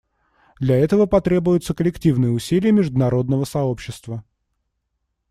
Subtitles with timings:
[0.59, 4.23] Для этого потребуются коллективные усилия международного сообщества.